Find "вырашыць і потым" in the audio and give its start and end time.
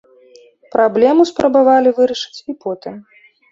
2.01-2.95